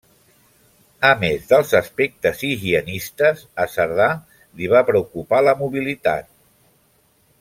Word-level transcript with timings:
A 1.09 1.09
més 1.23 1.43
dels 1.51 1.73
aspectes 1.79 2.41
higienistes 2.47 3.43
a 3.65 3.69
Cerdà 3.75 4.09
li 4.63 4.71
va 4.73 4.83
preocupar 4.89 5.43
la 5.49 5.55
mobilitat. 5.61 6.31